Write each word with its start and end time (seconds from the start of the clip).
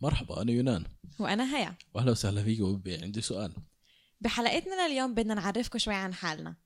مرحبا 0.00 0.42
أنا 0.42 0.52
يونان. 0.52 0.84
وأنا 1.18 1.56
هيا. 1.56 1.76
وأهلا 1.94 2.10
وسهلا 2.10 2.42
فيكم 2.42 2.82
عندي 2.86 3.20
سؤال. 3.20 3.54
بحلقتنا 4.20 4.88
لليوم 4.88 5.14
بدنا 5.14 5.34
نعرفكم 5.34 5.78
شوي 5.78 5.94
عن 5.94 6.14
حالنا. 6.14 6.56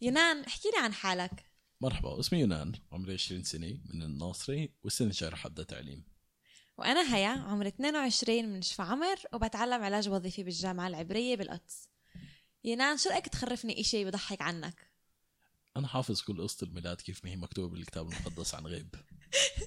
يونان 0.00 0.44
احكي 0.44 0.68
لي 0.68 0.78
عن 0.78 0.92
حالك. 0.92 1.44
مرحبا 1.80 2.20
اسمي 2.20 2.38
يونان. 2.38 2.72
عمري 2.92 3.14
20 3.14 3.42
سنة 3.42 3.78
من 3.84 4.02
الناصري 4.02 4.74
والسنة 4.82 5.12
رح 5.22 5.46
أبدأ 5.46 5.62
تعليم. 5.62 6.04
وأنا 6.78 7.14
هيا 7.14 7.28
عمري 7.28 7.68
22 7.68 8.48
من 8.48 8.62
شفا 8.62 8.84
عمر 8.84 9.16
وبتعلم 9.32 9.82
علاج 9.82 10.08
وظيفي 10.08 10.42
بالجامعة 10.42 10.88
العبرية 10.88 11.36
بالقدس. 11.36 11.88
يونان 12.64 12.98
شو 12.98 13.10
رأيك 13.10 13.28
تخرفني 13.28 13.80
إشي 13.80 14.04
بضحك 14.04 14.42
عنك؟ 14.42 14.90
أنا 15.76 15.88
حافظ 15.88 16.20
كل 16.20 16.42
قصة 16.42 16.66
الميلاد 16.66 17.00
كيف 17.00 17.24
ما 17.24 17.30
هي 17.30 17.36
مكتوبة 17.36 17.74
بالكتاب 17.74 18.12
المقدس 18.12 18.54
عن 18.54 18.66
غيب. 18.66 18.94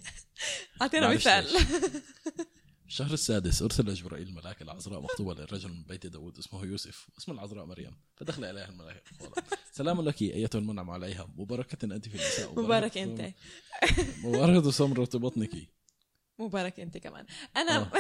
أعطينا 0.82 1.10
مثال. 1.10 1.48
الشهر 2.90 3.14
السادس 3.14 3.62
أرسل 3.62 3.94
جبرائيل 3.94 4.28
الملاك 4.28 4.62
العذراء 4.62 5.02
مخطوبة 5.02 5.34
للرجل 5.34 5.70
من 5.70 5.84
بيت 5.84 6.08
داود 6.08 6.38
اسمه 6.38 6.66
يوسف 6.66 7.08
اسم 7.18 7.32
العذراء 7.32 7.66
مريم. 7.66 7.98
فدخل 8.16 8.46
إليها 8.46 8.70
الملاك 8.70 9.10
سلام 9.72 10.02
لك 10.02 10.22
أيتها 10.22 10.60
المنعم 10.60 10.90
عليها 10.90 11.30
مباركة 11.38 11.96
أنت 11.96 12.10
في 12.10 12.16
النساء 12.16 12.64
مبارك 12.64 12.98
أنت. 12.98 13.34
مباركة 14.26 14.72
ثمرة 14.72 15.10
بطنك. 15.14 15.52
مبارك 16.40 16.80
أنت 16.80 16.98
كمان. 16.98 17.26
أنا 17.58 17.92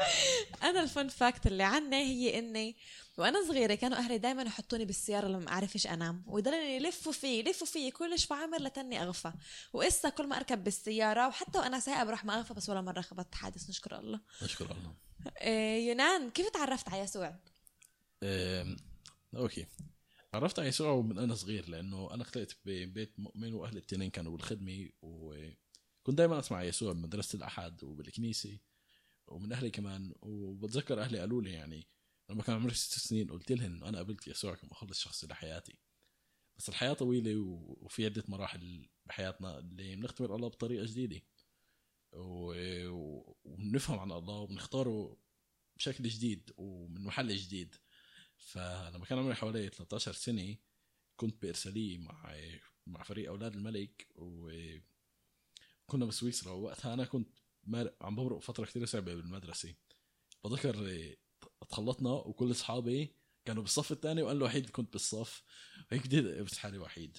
آه. 0.00 0.70
أنا 0.70 0.82
الفن 0.82 1.08
فاكت 1.08 1.46
اللي 1.46 1.62
عني 1.62 1.96
هي 1.96 2.38
إني 2.38 2.76
وأنا 3.18 3.44
صغيرة 3.48 3.74
كانوا 3.74 3.98
أهلي 3.98 4.18
دايما 4.18 4.42
يحطوني 4.42 4.84
بالسيارة 4.84 5.28
لما 5.28 5.38
ما 5.38 5.48
أعرفش 5.52 5.86
أنام 5.86 6.22
ويضلوا 6.26 6.58
يلفوا 6.58 7.12
في 7.12 7.38
يلفوا 7.38 7.66
في 7.66 7.90
كل 7.90 8.18
شوي 8.18 8.36
عامر 8.36 8.62
لتني 8.62 9.02
أغفى 9.02 9.32
وإسا 9.72 10.08
كل 10.08 10.26
ما 10.26 10.36
أركب 10.36 10.64
بالسيارة 10.64 11.28
وحتى 11.28 11.58
وأنا 11.58 11.80
سايقة 11.80 12.04
بروح 12.04 12.24
ما 12.24 12.38
أغفى 12.38 12.54
بس 12.54 12.68
ولا 12.68 12.80
مرة 12.80 13.00
خبطت 13.00 13.34
حادث 13.34 13.70
نشكر 13.70 13.98
الله 13.98 14.20
نشكر 14.42 14.64
الله 14.64 14.94
إيه 15.40 15.88
يونان 15.88 16.30
كيف 16.30 16.48
تعرفت 16.48 16.88
على 16.88 17.02
يسوع؟ 17.02 17.36
أوكي 19.36 19.66
عرفت 20.34 20.58
على 20.58 20.68
يسوع 20.68 21.00
من 21.00 21.18
أنا 21.18 21.34
صغير 21.34 21.68
لأنه 21.68 22.14
أنا 22.14 22.24
خلقت 22.24 22.56
ببيت 22.64 23.12
مؤمن 23.18 23.54
وأهلي 23.54 23.78
التنين 23.78 24.10
كانوا 24.10 24.32
بالخدمة 24.32 24.88
وكنت 25.02 26.18
دائما 26.18 26.38
أسمع 26.38 26.62
يسوع 26.62 26.92
بمدرسه 26.92 27.36
الأحد 27.36 27.84
وبالكنيسة 27.84 28.58
ومن 29.30 29.52
أهلي 29.52 29.70
كمان 29.70 30.12
وبتذكر 30.20 31.02
أهلي 31.02 31.18
قالوا 31.18 31.42
لي 31.42 31.52
يعني 31.52 31.86
لما 32.30 32.42
كان 32.42 32.56
عمري 32.56 32.74
ست 32.74 32.92
سنين 32.92 33.30
قلت 33.30 33.52
لهم 33.52 33.84
أنا 33.84 33.98
قابلت 33.98 34.28
يسوع 34.28 34.54
كمخلص 34.54 35.00
شخصي 35.00 35.26
لحياتي. 35.26 35.78
بس 36.58 36.68
الحياة 36.68 36.92
طويلة 36.92 37.36
وفي 37.80 38.04
عدة 38.04 38.24
مراحل 38.28 38.88
بحياتنا 39.06 39.58
اللي 39.58 39.96
بنختبر 39.96 40.36
الله 40.36 40.48
بطريقة 40.48 40.84
جديدة. 40.86 41.22
وبنفهم 42.12 43.98
عن 43.98 44.12
الله 44.12 44.34
وبنختاره 44.34 45.16
بشكل 45.76 46.08
جديد 46.08 46.52
ومن 46.56 47.04
محل 47.04 47.36
جديد. 47.36 47.74
فلما 48.36 49.04
كان 49.04 49.18
عمري 49.18 49.34
حوالي 49.34 49.68
13 49.68 50.12
سنة 50.12 50.56
كنت 51.16 51.42
بإرسالية 51.42 51.98
مع 51.98 52.36
مع 52.86 53.02
فريق 53.02 53.28
أولاد 53.28 53.54
الملك 53.54 54.08
وكنا 54.14 54.84
بسويسرا. 56.06 56.52
ووقتها 56.52 56.94
أنا 56.94 57.04
كنت 57.04 57.39
عم 58.00 58.16
بمرق 58.16 58.38
فترة 58.38 58.64
كتير 58.64 58.86
صعبة 58.86 59.14
بالمدرسة. 59.14 59.74
بذكر 60.44 60.86
إيه، 60.86 61.18
تخلطنا 61.68 62.10
وكل 62.10 62.50
أصحابي 62.50 63.14
كانوا 63.44 63.62
بالصف 63.62 63.92
الثاني 63.92 64.22
وأنا 64.22 64.38
الوحيد 64.38 64.70
كنت 64.70 64.92
بالصف. 64.92 65.42
هيك 65.90 66.06
بديت 66.06 66.26
قابلت 66.26 66.56
حالي 66.56 66.78
وحيد. 66.78 67.18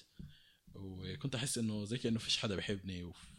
وكنت 0.74 1.34
أحس 1.34 1.58
إنه 1.58 1.84
زي 1.84 1.98
كأنه 1.98 2.18
فيش 2.18 2.38
حدا 2.38 2.56
بيحبني 2.56 3.04
وف... 3.04 3.32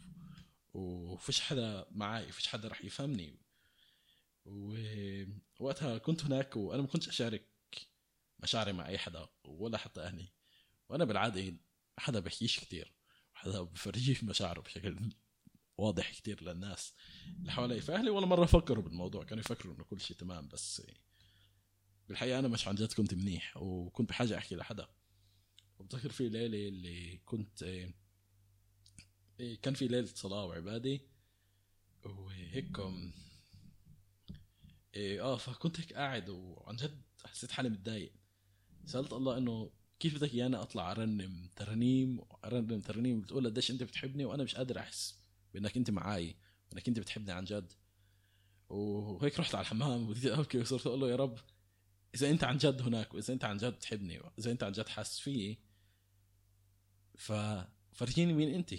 وفيش 0.74 1.40
حدا 1.40 1.86
معي 1.90 2.32
فيش 2.32 2.46
حدا 2.46 2.68
رح 2.68 2.84
يفهمني. 2.84 3.38
ووقتها 4.46 5.98
كنت 5.98 6.24
هناك 6.24 6.56
وأنا 6.56 6.82
ما 6.82 6.88
كنتش 6.88 7.08
أشارك 7.08 7.48
مشاعري 8.42 8.72
مع 8.72 8.88
أي 8.88 8.98
حدا 8.98 9.28
ولا 9.44 9.78
حتى 9.78 10.00
أهلي. 10.00 10.32
وأنا 10.88 11.04
بالعادة 11.04 11.56
حدا 11.98 12.20
بحكيش 12.20 12.60
كتير 12.60 12.92
حدا 13.34 13.62
بفرجيه 13.62 14.16
مشاعره 14.22 14.60
بشكل 14.60 15.10
واضح 15.78 16.12
كتير 16.12 16.42
للناس 16.44 16.94
اللي 17.40 17.52
حوالي 17.52 17.80
فأهلي 17.80 18.10
ولا 18.10 18.26
مرة 18.26 18.46
فكروا 18.46 18.84
بالموضوع 18.84 19.24
كانوا 19.24 19.40
يفكروا 19.40 19.74
إنه 19.74 19.84
كل 19.84 20.00
شيء 20.00 20.16
تمام 20.16 20.48
بس 20.48 20.82
بالحقيقة 22.08 22.38
أنا 22.38 22.48
مش 22.48 22.68
عن 22.68 22.74
جد 22.74 22.92
كنت 22.92 23.14
منيح 23.14 23.56
وكنت 23.56 24.08
بحاجة 24.08 24.38
أحكي 24.38 24.56
لحدا. 24.56 24.88
وبتذكر 25.78 26.08
في 26.12 26.28
ليلة 26.28 26.68
اللي 26.68 27.16
كنت 27.24 27.64
كان 29.62 29.74
في 29.74 29.88
ليلة 29.88 30.06
صلاة 30.06 30.44
وعبادة 30.44 31.00
وهيك 32.04 32.78
إيه 34.94 35.22
آه 35.22 35.36
فكنت 35.36 35.80
هيك 35.80 35.92
قاعد 35.92 36.28
وعن 36.28 36.76
جد 36.76 37.02
حسيت 37.24 37.50
حالي 37.50 37.68
متضايق. 37.68 38.12
سألت 38.86 39.12
الله 39.12 39.38
إنه 39.38 39.70
كيف 40.00 40.14
بدك 40.14 40.34
إيانا 40.34 40.62
أطلع 40.62 40.92
أرنم 40.92 41.50
ترانيم 41.56 42.20
أرنم 42.44 42.80
ترانيم 42.80 43.20
بتقول 43.20 43.46
قديش 43.46 43.70
أنت 43.70 43.82
بتحبني 43.82 44.24
وأنا 44.24 44.44
مش 44.44 44.54
قادر 44.54 44.78
أحس. 44.78 45.23
بأنك 45.54 45.76
أنت 45.76 45.90
معي 45.90 46.36
وانك 46.72 46.88
أنت 46.88 46.98
بتحبني 46.98 47.32
عن 47.32 47.44
جد. 47.44 47.72
وهيك 48.68 49.40
رحت 49.40 49.54
على 49.54 49.62
الحمام 49.62 50.08
وبديت 50.08 50.32
أبكي 50.32 50.58
وصرت 50.58 50.86
أقول 50.86 51.00
له 51.00 51.10
يا 51.10 51.16
رب 51.16 51.38
إذا 52.14 52.30
أنت 52.30 52.44
عن 52.44 52.56
جد 52.56 52.82
هناك 52.82 53.14
وإذا 53.14 53.34
أنت 53.34 53.44
عن 53.44 53.56
جد 53.56 53.72
بتحبني 53.72 54.20
وإذا 54.20 54.50
أنت 54.50 54.62
عن 54.62 54.72
جد 54.72 54.88
حاسس 54.88 55.18
فيي 55.18 55.58
ففرجيني 57.18 58.32
مين 58.32 58.54
أنت؟ 58.54 58.74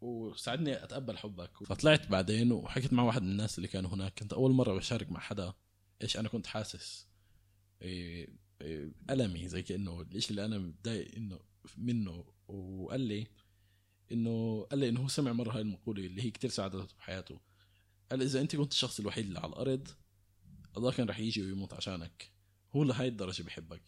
وساعدني 0.00 0.84
أتقبل 0.84 1.18
حبك. 1.18 1.64
فطلعت 1.64 2.08
بعدين 2.08 2.52
وحكيت 2.52 2.92
مع 2.92 3.02
واحد 3.02 3.22
من 3.22 3.28
الناس 3.28 3.58
اللي 3.58 3.68
كانوا 3.68 3.90
هناك. 3.90 4.18
كنت 4.18 4.32
أول 4.32 4.52
مرة 4.52 4.74
بشارك 4.74 5.12
مع 5.12 5.20
حدا. 5.20 5.52
إيش 6.02 6.16
أنا 6.16 6.28
كنت 6.28 6.46
حاسس؟ 6.46 7.06
إيه 7.82 8.28
إيه 8.60 8.92
ألمي 9.10 9.48
زي 9.48 9.62
كأنه 9.62 10.00
الإشي 10.00 10.30
اللي 10.30 10.44
أنا 10.44 10.58
متضايق 10.58 11.14
إنه 11.16 11.40
منه. 11.76 12.24
وقال 12.48 13.00
لي 13.00 13.26
إنه 14.12 14.62
قال 14.70 14.78
لي 14.78 14.88
إنه 14.88 15.00
هو 15.00 15.08
سمع 15.08 15.32
مرة 15.32 15.52
هاي 15.52 15.60
المقولة 15.60 16.06
اللي 16.06 16.22
هي 16.22 16.30
كتير 16.30 16.50
ساعدته 16.50 16.86
بحياته 16.98 17.40
قال 18.10 18.22
إذا 18.22 18.40
أنت 18.40 18.56
كنت 18.56 18.72
الشخص 18.72 19.00
الوحيد 19.00 19.26
اللي 19.26 19.38
على 19.38 19.48
الأرض 19.48 19.88
الله 20.76 20.92
كان 20.92 21.08
رح 21.08 21.18
يجي 21.18 21.42
ويموت 21.42 21.72
عشانك. 21.72 22.32
هو 22.72 22.84
لهي 22.84 23.08
الدرجة 23.08 23.42
بحبك. 23.42 23.82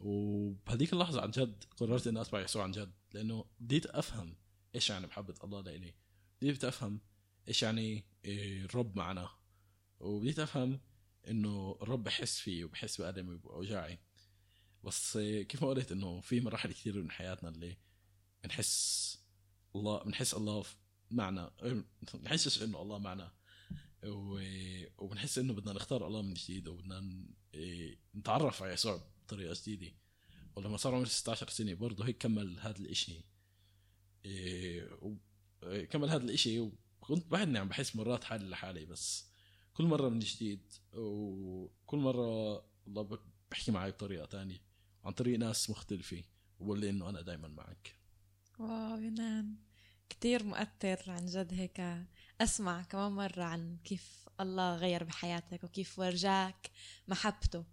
وبهذيك 0.00 0.92
اللحظة 0.92 1.20
عن 1.20 1.30
جد 1.30 1.64
قررت 1.76 2.06
إني 2.06 2.20
أتبع 2.20 2.40
يسوع 2.40 2.62
عن 2.62 2.70
جد 2.70 2.92
لأنه 3.14 3.44
بديت 3.60 3.86
أفهم 3.86 4.36
إيش 4.74 4.90
يعني 4.90 5.06
محبة 5.06 5.34
الله 5.44 5.60
لإلي 5.60 5.94
بديت 6.42 6.64
أفهم 6.64 7.00
إيش 7.48 7.62
يعني 7.62 8.04
إيه، 8.24 8.64
الرب 8.64 8.96
معنا. 8.96 9.28
وبديت 10.00 10.38
أفهم 10.38 10.80
إنه 11.28 11.78
الرب 11.82 12.04
بحس 12.04 12.38
فيه 12.38 12.64
وبحس 12.64 13.00
بألمي 13.00 13.34
وبأوجاعي 13.34 13.98
بس 14.84 15.18
كيف 15.18 15.62
ما 15.62 15.68
قلت 15.68 15.92
إنه 15.92 16.20
في 16.20 16.40
مراحل 16.40 16.72
كثير 16.72 17.02
من 17.02 17.10
حياتنا 17.10 17.48
اللي 17.48 17.76
بنحس 18.44 19.17
الله 19.78 20.04
بنحس 20.04 20.34
الله 20.34 20.64
معنا 21.10 21.50
بنحسش 22.14 22.62
إنه 22.62 22.82
الله 22.82 22.98
معنا 22.98 23.32
وبنحس 24.98 25.38
إنه 25.38 25.52
بدنا 25.52 25.72
نختار 25.72 26.06
الله 26.06 26.22
من 26.22 26.34
جديد 26.34 26.68
وبدنا 26.68 27.24
إيه، 27.54 27.98
نتعرف 28.14 28.62
على 28.62 28.72
يسوع 28.72 29.02
بطريقة 29.24 29.56
جديدة. 29.62 29.96
ولما 30.56 30.76
صار 30.76 30.94
عمري 30.94 31.08
16 31.08 31.48
سنة 31.48 31.74
برضه 31.74 32.06
هيك 32.06 32.18
كمل 32.18 32.60
هذا 32.60 32.78
الإشي. 32.78 33.24
إيه، 34.24 34.98
إيه، 35.62 35.84
كمل 35.84 36.10
هذا 36.10 36.24
الإشي 36.24 36.60
وكنت 36.60 37.26
بعدني 37.26 37.58
عم 37.58 37.68
بحس 37.68 37.96
مرات 37.96 38.24
حالي 38.24 38.48
لحالي 38.48 38.84
بس 38.84 39.28
كل 39.74 39.84
مرة 39.84 40.08
من 40.08 40.18
جديد 40.18 40.72
وكل 40.92 41.98
مرة 41.98 42.64
الله 42.86 43.18
بحكي 43.50 43.72
معي 43.72 43.90
بطريقة 43.90 44.26
تانية 44.26 44.62
عن 45.04 45.12
طريق 45.12 45.38
ناس 45.38 45.70
مختلفة 45.70 46.22
وبقول 46.58 46.80
لي 46.80 46.90
إنه 46.90 47.08
أنا 47.08 47.20
دايما 47.20 47.48
معك. 47.48 47.98
واو 48.58 48.98
يونان 48.98 49.67
كتير 50.08 50.44
مؤثر 50.44 51.02
عن 51.06 51.26
جد 51.26 51.54
هيك. 51.54 52.06
أسمع 52.40 52.82
كمان 52.82 53.12
مرة 53.12 53.42
عن 53.44 53.76
كيف 53.84 54.28
الله 54.40 54.76
غير 54.76 55.04
بحياتك 55.04 55.64
وكيف 55.64 55.98
ورجاك 55.98 56.70
محبته. 57.08 57.64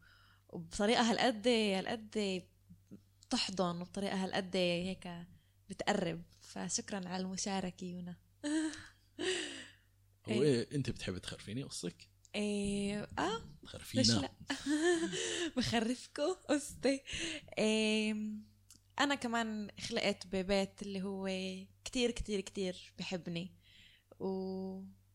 وبطريقة 0.49 1.11
هالقد 1.11 1.47
هالقد 1.47 2.43
تحضن 3.29 3.81
وبطريقة 3.81 4.23
هالقد 4.23 4.55
هيك 4.55 5.09
بتقرب. 5.69 6.21
فشكرا 6.41 7.07
على 7.07 7.23
المشاركة 7.23 7.85
يونا. 7.85 8.15
إيه. 10.27 10.39
وايه 10.39 10.67
أنت 10.75 10.89
بتحب 10.89 11.17
تخرفيني 11.17 11.63
قصك؟ 11.63 12.09
إيه 12.35 13.07
آه. 13.19 13.37
ليش 13.37 13.63
تخرفينا 13.63 14.03
لا؟ 14.03 14.31
بخرفكو 15.57 16.33
قصدي. 16.49 17.01
إيه 17.57 18.15
أنا 18.99 19.15
كمان 19.15 19.71
خلقت 19.79 20.27
ببيت 20.27 20.81
اللي 20.81 21.01
هو 21.01 21.27
كتير 21.85 22.11
كتير 22.11 22.41
كتير 22.41 22.93
بحبني. 22.99 23.51
و... 24.19 24.27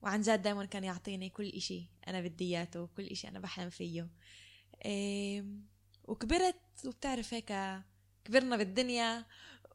وعن 0.02 0.20
جد 0.20 0.42
دايما 0.42 0.64
كان 0.64 0.84
يعطيني 0.84 1.28
كل 1.30 1.48
إشي 1.48 1.90
أنا 2.08 2.20
بدي 2.20 2.44
إياته 2.44 2.86
كل 2.96 3.06
إشي 3.06 3.28
أنا 3.28 3.38
بحلم 3.38 3.70
فيه. 3.70 4.08
إيه 4.84 5.44
وكبرت 6.04 6.60
وبتعرف 6.86 7.34
هيك 7.34 7.52
كبرنا 8.24 8.56
بالدنيا 8.56 9.26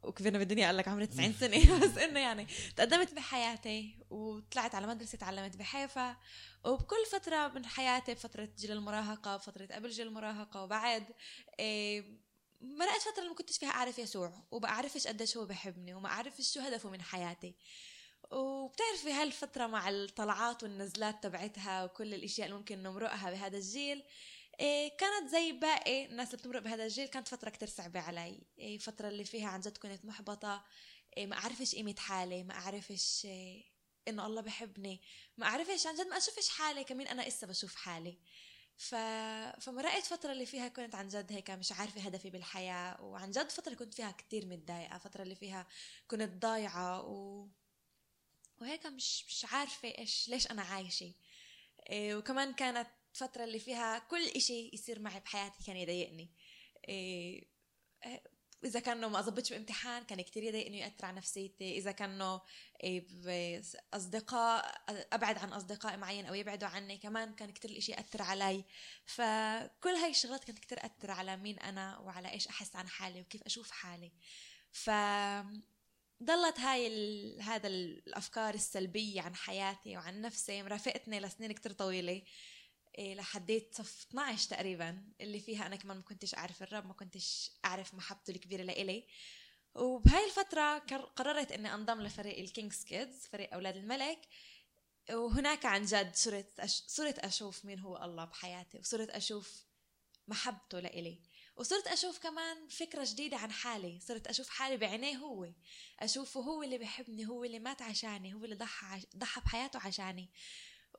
وكبرنا 0.03 0.37
بالدنيا 0.37 0.65
قال 0.65 0.77
لك 0.77 0.87
عمري 0.87 1.07
90 1.07 1.33
سنة. 1.33 1.57
بس 1.81 1.97
إنه 1.97 2.19
يعني 2.19 2.47
تقدمت 2.75 3.13
بحياتي 3.13 3.97
وطلعت 4.09 4.75
على 4.75 4.87
مدرسة 4.87 5.17
تعلمت 5.17 5.57
بحيفا. 5.57 6.17
وبكل 6.65 7.05
فترة 7.11 7.47
من 7.47 7.65
حياتي 7.65 8.13
بفترة 8.13 8.49
جيل 8.57 8.71
المراهقة 8.71 9.37
فتره 9.37 9.65
قبل 9.65 9.89
جيل 9.89 10.07
المراهقة 10.07 10.63
وبعد 10.63 11.05
إيه 11.59 12.24
مرقت 12.65 13.17
اللي 13.17 13.29
ما 13.29 13.35
كنتش 13.35 13.57
فيها 13.57 13.69
أعرف 13.69 13.99
يسوع 13.99 14.33
وبعرفش 14.51 15.07
قديش 15.07 15.37
هو 15.37 15.45
بحبني 15.45 15.93
وما 15.93 16.09
أعرفش 16.09 16.53
شو 16.53 16.59
هدفه 16.59 16.89
من 16.89 17.01
حياتي. 17.01 17.55
وبتعرفي 18.31 19.11
هالفترة 19.11 19.67
مع 19.67 19.89
الطلعات 19.89 20.63
والنزلات 20.63 21.23
تبعتها 21.23 21.83
وكل 21.83 22.13
الإشياء 22.13 22.47
اللي 22.47 22.57
ممكن 22.57 22.83
نمرقها 22.83 23.31
بهذا 23.31 23.57
الجيل 23.57 24.03
إيه 24.59 24.97
كانت 24.97 25.29
زي 25.31 25.51
باقي 25.51 26.05
الناس 26.05 26.27
اللي 26.27 26.37
بتمرق 26.37 26.61
بهذا 26.61 26.83
الجيل 26.83 27.07
كانت 27.07 27.27
فترة 27.27 27.49
كتير 27.49 27.67
صعبة 27.67 27.99
علي. 27.99 28.41
إيه 28.59 28.77
فترة 28.77 29.07
اللي 29.07 29.23
فيها 29.23 29.47
عن 29.47 29.59
جد 29.59 29.77
كنت 29.77 30.05
محبطة. 30.05 30.65
إيه 31.17 31.27
ما 31.27 31.35
أعرفش 31.35 31.75
قيمة 31.75 31.95
حالي 31.97 32.43
ما 32.43 32.53
أعرفش 32.53 33.25
إيه 33.25 33.63
إنه 34.07 34.25
الله 34.25 34.41
بحبني 34.41 35.01
ما 35.37 35.45
أعرفش 35.45 35.87
عن 35.87 35.95
جد 35.95 36.07
ما 36.07 36.17
أشوفش 36.17 36.49
حالي 36.49 36.83
كمين 36.83 37.07
أنا 37.07 37.27
إسا 37.27 37.47
بشوف 37.47 37.75
حالي. 37.75 38.17
ف... 38.77 38.95
فمرقت 39.61 40.03
فترة 40.05 40.31
اللي 40.31 40.45
فيها 40.45 40.67
كنت 40.67 40.95
عن 40.95 41.07
جد 41.07 41.31
هيك 41.31 41.51
مش 41.51 41.71
عارفة 41.71 42.01
هدفي 42.01 42.29
بالحياة 42.29 43.01
وعن 43.01 43.31
جد 43.31 43.49
فترة 43.49 43.73
كنت 43.73 43.93
فيها 43.93 44.11
كتير 44.11 44.45
متضايقة 44.45 44.97
فترة 44.97 45.23
اللي 45.23 45.35
فيها 45.35 45.67
كنت 46.07 46.29
ضايعة 46.43 47.01
و... 47.01 47.47
وهيك 48.61 48.85
مش 48.85 49.25
مش 49.25 49.45
عارفة 49.53 49.87
إيش 49.97 50.29
ليش 50.29 50.51
أنا 50.51 50.61
عايشة. 50.61 51.13
إيه 51.89 52.15
وكمان 52.15 52.53
كانت 52.53 52.87
فترة 53.13 53.43
اللي 53.43 53.59
فيها 53.59 53.99
كل 53.99 54.23
إشي 54.27 54.69
يصير 54.73 54.99
معي 54.99 55.19
بحياتي 55.19 55.63
كان 55.67 55.77
يضايقني. 55.77 56.29
إيه 56.87 57.47
إذا 58.63 58.79
كانوا 58.79 59.09
ما 59.09 59.19
أظبطش 59.19 59.53
بامتحان 59.53 60.03
كان 60.03 60.21
كتير 60.21 60.43
يضايقني 60.43 60.79
يأثر 60.79 61.05
على 61.05 61.17
نفسيتي. 61.17 61.77
إذا 61.77 61.91
كانوا 61.91 62.39
إيه 62.83 63.61
أصدقاء 63.93 64.81
أبعد 65.13 65.37
عن 65.37 65.53
أصدقاء 65.53 65.97
معين 65.97 66.25
أو 66.25 66.33
يبعدوا 66.33 66.67
عني 66.67 66.97
كمان 66.97 67.33
كان 67.35 67.51
كتير 67.51 67.71
الإشي 67.71 67.91
يأثر 67.91 68.21
علي. 68.21 68.65
فكل 69.05 69.89
هاي 69.89 70.09
الشغلات 70.09 70.43
كانت 70.43 70.59
كتير 70.59 70.77
تأثر 70.77 71.11
على 71.11 71.37
مين 71.37 71.59
أنا 71.59 71.97
وعلى 71.97 72.31
إيش 72.31 72.47
أحس 72.47 72.75
عن 72.75 72.87
حالي 72.87 73.21
وكيف 73.21 73.43
أشوف 73.43 73.71
حالي. 73.71 74.11
ف 74.71 74.89
ضلت 76.23 76.59
هاي 76.59 76.87
ال... 76.87 77.41
هذا 77.41 77.67
الأفكار 77.67 78.53
السلبية 78.53 79.21
عن 79.21 79.35
حياتي 79.35 79.97
وعن 79.97 80.21
نفسي. 80.21 80.63
مرافقتني 80.63 81.19
لسنين 81.19 81.51
كتير 81.51 81.71
طويلة. 81.71 82.21
لحديت 82.99 83.75
صف 83.75 84.05
12 84.09 84.49
تقريبا 84.49 85.03
اللي 85.21 85.39
فيها 85.39 85.67
أنا 85.67 85.75
كمان 85.75 85.97
ما 85.97 86.03
كنتش 86.03 86.35
أعرف 86.35 86.63
الرب 86.63 86.85
ما 86.87 86.93
كنتش 86.93 87.51
أعرف 87.65 87.93
محبته 87.93 88.31
الكبيرة 88.31 88.63
لإلي 88.63 89.07
وبهاي 89.75 90.25
الفترة 90.25 90.77
قررت 91.15 91.51
إني 91.51 91.73
أنضم 91.73 92.01
لفريق 92.01 92.39
الكينجز 92.39 92.83
كيدز 92.83 93.27
فريق 93.27 93.53
أولاد 93.53 93.75
الملك 93.75 94.19
وهناك 95.11 95.65
عن 95.65 95.85
جد 95.85 96.15
صرت. 96.15 96.61
صرت 96.65 97.19
أشوف 97.19 97.65
مين 97.65 97.79
هو 97.79 98.03
الله 98.03 98.25
بحياتي 98.25 98.77
وصرت 98.79 99.09
أشوف 99.09 99.65
محبته 100.27 100.79
لإلي 100.79 101.19
وصرت 101.55 101.87
أشوف 101.87 102.19
كمان 102.19 102.67
فكرة 102.67 103.03
جديدة 103.09 103.37
عن 103.37 103.51
حالي 103.51 103.99
صرت 103.99 104.27
أشوف 104.27 104.49
حالي 104.49 104.77
بعينيه 104.77 105.17
هو 105.17 105.49
أشوفه 105.99 106.41
هو 106.41 106.63
اللي 106.63 106.77
بحبني 106.77 107.27
هو 107.27 107.43
اللي 107.43 107.59
مات 107.59 107.81
عشاني 107.81 108.33
هو 108.33 108.45
اللي 108.45 108.55
ضحى. 108.55 109.01
ضحى 109.17 109.41
بحياته 109.41 109.79
عشاني 109.79 110.29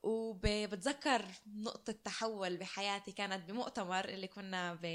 وبتذكر 0.07 1.25
نقطة 1.47 1.93
تحول 1.93 2.57
بحياتي 2.57 3.13
كانت 3.13 3.51
بمؤتمر 3.51 4.05
اللي 4.09 4.29
كنا 4.29 4.75
ب... 4.83 4.87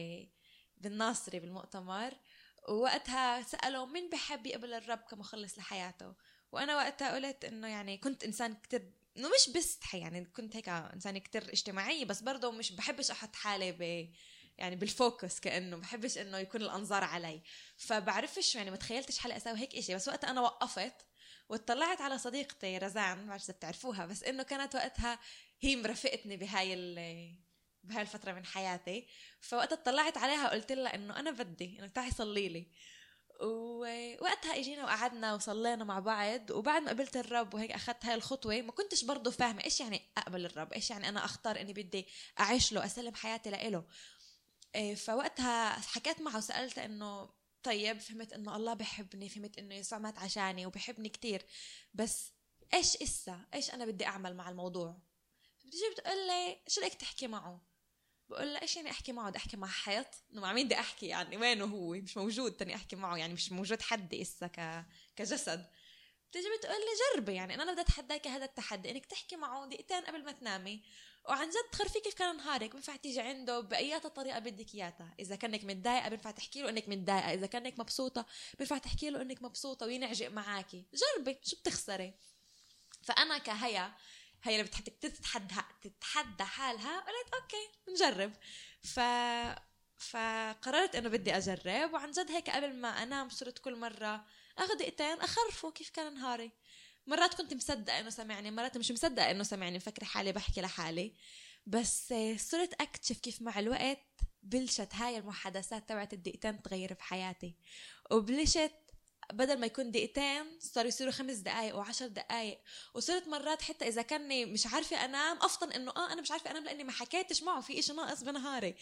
بالناصري 0.77 1.39
بالمؤتمر. 1.39 2.13
ووقتها 2.69 3.41
سألوا 3.41 3.85
مين 3.85 4.09
بحب 4.09 4.45
يقبل 4.47 4.73
الرب 4.73 4.97
كمخلص 4.99 5.57
لحياته. 5.57 6.13
وأنا 6.51 6.75
وقتها 6.75 7.15
قلت 7.15 7.45
إنه 7.45 7.67
يعني 7.67 7.97
كنت 7.97 8.23
إنسان 8.23 8.53
كتير 8.53 8.91
إنه 9.17 9.29
مش 9.29 9.53
بستحي 9.55 9.99
يعني 9.99 10.25
كنت 10.25 10.55
هيك 10.55 10.69
إنسانة 10.69 11.19
كتير 11.19 11.43
اجتماعية 11.43 12.05
بس 12.05 12.21
برضه 12.21 12.51
مش 12.51 12.71
بحبش 12.71 13.11
أحط 13.11 13.35
حالي 13.35 13.71
ب 13.71 14.11
يعني 14.57 14.75
بالفوكس 14.75 15.39
كأنه 15.39 15.77
بحبش 15.77 16.17
إنه 16.17 16.37
يكون 16.37 16.61
الأنظار 16.61 17.03
علي. 17.03 17.41
فبعرفش 17.77 18.55
يعني 18.55 18.71
ما 18.71 18.77
تخيلتش 18.77 19.17
حالي 19.17 19.37
أسوي 19.37 19.59
هيك 19.59 19.75
إشي 19.75 19.95
بس 19.95 20.07
وقتها 20.07 20.29
أنا 20.29 20.41
وقفت 20.41 21.10
واطلعت 21.51 22.01
على 22.01 22.17
صديقتي 22.17 22.77
رزان 22.77 23.17
ما 23.17 23.25
بعرف 23.25 23.51
بتعرفوها 23.51 24.05
بس 24.05 24.23
إنه 24.23 24.43
كانت 24.43 24.75
وقتها 24.75 25.19
هي 25.61 25.75
مرافقتني 25.75 26.37
بهاي 26.37 26.75
بهاي 27.83 28.01
الفترة 28.01 28.31
من 28.31 28.45
حياتي. 28.45 29.07
فوقتها 29.41 29.75
اطلعت 29.75 30.17
عليها 30.17 30.49
قلت 30.49 30.71
لها 30.71 30.95
إنه 30.95 31.19
أنا 31.19 31.31
بدي 31.31 31.79
إنه 31.79 31.87
تعي 31.87 32.11
صلي 32.11 32.49
لي. 32.49 32.67
ووقتها 33.41 34.59
إجينا 34.59 34.83
وقعدنا 34.83 35.33
وصلينا 35.33 35.83
مع 35.83 35.99
بعض 35.99 36.51
وبعد 36.51 36.81
ما 36.81 36.89
قبلت 36.89 37.17
الرب 37.17 37.53
وهيك 37.53 37.71
أخذت 37.71 38.05
هاي 38.05 38.15
الخطوة 38.15 38.61
ما 38.61 38.71
كنتش 38.71 39.03
برضه 39.03 39.31
فاهمة 39.31 39.63
إيش 39.63 39.79
يعني 39.79 40.01
أقبل 40.17 40.45
الرب 40.45 40.73
إيش 40.73 40.89
يعني 40.89 41.09
أنا 41.09 41.25
أختار 41.25 41.61
إني 41.61 41.73
بدي 41.73 42.07
أعيش 42.39 42.73
له 42.73 42.85
أسلم 42.85 43.15
حياتي 43.15 43.49
لإله. 43.49 43.85
إيه، 44.75 44.95
فوقتها 44.95 45.69
حكيت 45.69 46.21
معه 46.21 46.37
وسألته 46.37 46.85
إنه 46.85 47.29
طيب 47.63 47.99
فهمت 47.99 48.33
إنه 48.33 48.55
الله 48.55 48.73
بحبني 48.73 49.29
فهمت 49.29 49.57
إنه 49.57 49.75
يسوع 49.75 49.99
مات 49.99 50.19
عشاني 50.19 50.65
وبحبني 50.65 51.09
كتير. 51.09 51.45
بس 51.93 52.31
إيش 52.73 52.97
إسا؟ 52.97 53.39
إيش 53.53 53.73
أنا 53.73 53.85
بدي 53.85 54.05
أعمل 54.05 54.35
مع 54.35 54.49
الموضوع؟ 54.49 54.97
بتجي 55.65 55.89
بتقول 55.91 56.27
لي 56.27 56.57
شو 56.67 56.81
بدك 56.81 56.93
تحكي 56.93 57.27
معه؟ 57.27 57.61
بقول 58.29 58.53
لها 58.53 58.61
إيش 58.61 58.75
يعني 58.75 58.91
أحكي 58.91 59.11
معه؟ 59.11 59.29
بدي 59.29 59.37
أحكي 59.37 59.57
مع 59.57 59.67
حيط. 59.67 60.07
إنه 60.31 60.41
مع 60.41 60.53
مين 60.53 60.65
بدي 60.65 60.79
أحكي؟ 60.79 61.07
يعني 61.07 61.37
وينه 61.37 61.65
هو؟ 61.65 61.89
مش 61.89 62.17
موجود 62.17 62.51
تاني 62.51 62.75
أحكي 62.75 62.95
معه 62.95 63.15
يعني 63.15 63.33
مش 63.33 63.51
موجود 63.51 63.81
حد 63.81 64.13
إسا 64.13 64.47
ك... 64.47 64.85
كجسد. 65.15 65.69
بتجي 66.29 66.47
بتقول 66.57 66.75
لي 66.75 67.15
جربي 67.15 67.33
يعني 67.33 67.53
أنا 67.53 67.71
بدي 67.71 67.81
أتحداك 67.81 68.27
هذا 68.27 68.45
التحدي 68.45 68.91
إنك 68.91 69.05
تحكي 69.05 69.35
معه 69.35 69.65
دقيقتين 69.65 70.01
قبل 70.01 70.23
ما 70.23 70.31
تنامي. 70.31 70.83
وعن 71.29 71.49
جد 71.49 71.69
تخرفي 71.71 71.99
كيف 71.99 72.13
كان 72.13 72.37
نهارك 72.37 72.71
بينفع 72.71 72.95
تيجي 72.95 73.19
عنده 73.19 73.59
بأي 73.59 73.99
طريقة 73.99 74.39
بدك 74.39 74.75
إياها. 74.75 75.15
إذا 75.19 75.35
كأنك 75.35 75.63
متضايقة 75.63 76.09
بينفع 76.09 76.31
تحكي 76.31 76.61
له 76.61 76.69
إنك 76.69 76.89
متضايقة. 76.89 77.33
إذا 77.33 77.47
كأنك 77.47 77.79
مبسوطة 77.79 78.25
بينفع 78.57 78.77
تحكي 78.77 79.09
له 79.09 79.21
إنك 79.21 79.41
مبسوطة 79.41 79.85
وينعجق 79.85 80.27
معاكي. 80.27 80.85
جربي 80.93 81.39
شو 81.43 81.55
بتخسري؟ 81.55 82.13
فأنا 83.03 83.37
كهيا 83.37 83.93
هي 84.43 84.55
اللي 84.55 84.63
بتحب 84.63 84.83
تتحدى 84.99 85.55
تتحدى 85.81 86.43
حالها 86.43 86.99
قلت 86.99 87.33
أوكي 87.33 87.69
نجرب. 87.89 88.33
ف 88.83 88.99
فقررت 89.97 90.95
إنه 90.95 91.09
بدي 91.09 91.37
أجرب. 91.37 91.93
وعن 91.93 92.11
جد 92.11 92.31
هيك 92.31 92.49
قبل 92.49 92.73
ما 92.73 93.03
أنام 93.03 93.29
صرت 93.29 93.59
كل 93.59 93.75
مرة 93.75 94.25
أخذ 94.57 94.77
دقيقتين 94.77 95.19
أخرفه 95.19 95.71
كيف 95.71 95.89
كان 95.89 96.13
نهاري. 96.13 96.51
مرات 97.07 97.33
كنت 97.33 97.53
مصدقة 97.53 97.99
إنه 97.99 98.09
سمعني 98.09 98.51
مرات 98.51 98.77
مش 98.77 98.91
مصدقة 98.91 99.31
إنه 99.31 99.43
سمعني 99.43 99.77
مفكرة 99.77 100.05
حالي 100.05 100.31
بحكي 100.31 100.61
لحالي. 100.61 101.13
بس 101.65 102.13
صرت 102.37 102.81
أكتشف 102.81 103.19
كيف 103.19 103.41
مع 103.41 103.59
الوقت 103.59 104.07
بلشت 104.43 104.95
هاي 104.95 105.17
المحادثات 105.17 105.89
تبعت 105.89 106.13
الدقيقتين 106.13 106.61
تغير 106.61 106.93
بحياتي 106.93 107.55
وبلشت 108.11 108.90
بدل 109.33 109.59
ما 109.59 109.65
يكون 109.65 109.91
دقيقتين 109.91 110.59
صاروا 110.59 110.87
يصيروا 110.87 111.11
خمس 111.11 111.35
دقائق 111.35 111.75
وعشر 111.75 112.07
دقائق 112.07 112.59
وصرت 112.93 113.27
مرات 113.27 113.61
حتى 113.61 113.87
إذا 113.87 114.01
كاني 114.01 114.45
مش 114.45 114.67
عارفة 114.67 115.05
أنام 115.05 115.37
أفطن 115.37 115.71
إنه 115.71 115.91
آه 115.91 116.13
أنا 116.13 116.21
مش 116.21 116.31
عارفة 116.31 116.51
أنام 116.51 116.63
لأني 116.63 116.83
ما 116.83 116.91
حكيتش 116.91 117.43
معه 117.43 117.61
في 117.61 117.79
إشي 117.79 117.93
ناقص 117.93 118.23
بنهاري. 118.23 118.75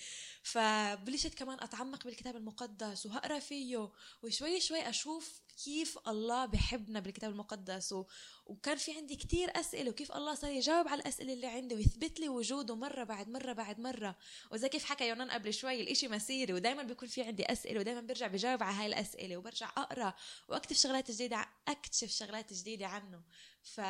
فبلشت 0.44 1.34
كمان 1.34 1.58
أتعمق 1.62 2.04
بالكتاب 2.04 2.36
المقدس 2.36 3.06
وهقرأ 3.06 3.40
فيه 3.40 3.90
وشوي 4.24 4.60
شوي 4.60 4.90
أشوف 4.90 5.42
كيف 5.66 5.98
الله 6.08 6.46
بحبنا 6.46 7.00
بالكتاب 7.00 7.32
المقدس. 7.32 7.94
و... 7.94 8.06
وكان 8.46 8.78
في 8.78 8.94
عندي 8.98 9.16
كتير 9.16 9.60
أسئلة 9.60 9.90
وكيف 9.90 10.12
الله 10.12 10.36
صار 10.36 10.52
يجاوب 10.52 10.88
على 10.88 11.02
الأسئلة 11.02 11.34
اللي 11.34 11.48
عندي 11.48 11.76
ويثبت 11.76 12.20
لي 12.20 12.30
وجوده 12.30 12.76
مرة 12.76 13.04
بعد 13.04 13.30
مرة 13.30 13.54
بعد 13.54 13.80
مرة. 13.80 14.16
وزي 14.52 14.70
كيف 14.70 14.86
حكى 14.86 15.08
يونان 15.08 15.32
قبل 15.32 15.54
شوي 15.54 15.82
الإشي 15.82 16.08
مسيري 16.08 16.54
ودايما 16.54 16.84
بيكون 16.84 17.08
في 17.08 17.24
عندي 17.24 17.52
أسئلة 17.52 17.80
ودايما 17.80 18.02
برجع 18.02 18.28
بجاوب 18.28 18.64
على 18.64 18.76
هاي 18.76 18.86
الأسئلة 18.86 19.38
وبرجع 19.38 19.70
أقرأ. 19.78 20.14
وأكتشف 20.48 20.80
شغلات 20.80 21.12
جديدة 21.12 21.50
أكتشف 21.68 22.10
شغلات 22.10 22.54
جديدة 22.54 22.88
عنه. 22.88 23.24
ف 23.62 23.82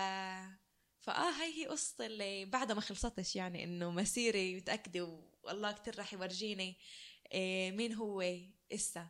فآه 0.99 1.31
هاي 1.31 1.53
هي 1.61 1.67
قصة 1.67 2.05
اللي 2.05 2.45
بعدها 2.45 2.75
ما 2.75 2.81
خلصتش 2.81 3.35
يعني 3.35 3.63
إنه 3.63 3.91
مسيري 3.91 4.55
متأكدة 4.55 5.21
والله 5.43 5.71
كتير 5.71 5.97
راح 5.97 6.13
يورجيني 6.13 6.77
إيه، 7.31 7.71
مين 7.71 7.93
هو 7.93 8.23
إسا 8.71 9.07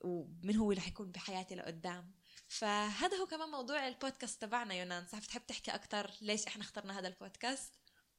ومن 0.00 0.56
هو 0.56 0.70
اللي 0.70 0.80
حيكون 0.80 1.10
بحياتي 1.10 1.54
لقدام. 1.54 2.14
فهذا 2.48 3.16
هو 3.16 3.26
كمان 3.26 3.48
موضوع 3.48 3.88
البودكاست 3.88 4.42
تبعنا 4.42 4.74
يونان. 4.74 5.06
صح 5.06 5.18
بتحب 5.18 5.46
تحكي 5.46 5.70
أكثر 5.70 6.10
ليش 6.20 6.46
إحنا 6.46 6.62
اخترنا 6.62 6.98
هذا 6.98 7.08
البودكاست؟ 7.08 7.74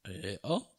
إيه 0.06 0.40
آه. 0.46 0.76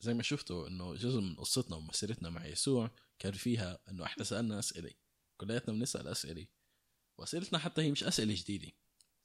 زي 0.00 0.14
ما 0.14 0.22
شفتوا 0.22 0.68
إنه 0.68 0.94
جزء 0.94 1.20
من 1.20 1.36
قصتنا 1.36 1.76
ومسيرتنا 1.76 2.30
مع 2.30 2.46
يسوع 2.46 2.90
كان 3.18 3.32
فيها 3.32 3.78
إنه 3.88 4.04
إحنا 4.04 4.24
سألنا 4.24 4.58
أسئلة 4.58 4.90
كلياتنا 5.36 5.74
بنسأل 5.74 6.08
أسئلة. 6.08 6.46
وأسئلتنا 7.18 7.58
حتى 7.58 7.82
هي 7.82 7.90
مش 7.90 8.04
أسئلة 8.04 8.34
جديدة. 8.34 8.72